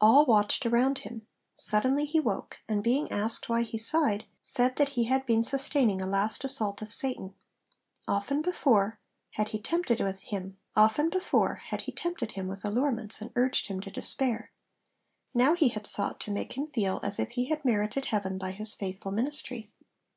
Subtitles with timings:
[0.00, 1.26] All watched around him.
[1.56, 6.00] Suddenly he woke, and being asked why he sighed, said that he had been sustaining
[6.00, 7.34] a last 'assault of Satan.'
[8.06, 9.00] Often before
[9.32, 10.56] had he tempted him
[12.46, 14.52] with allurements, and urged him to despair.
[15.34, 18.52] Now he had sought to make him feel as if he had merited heaven by
[18.52, 19.72] his faithful ministry.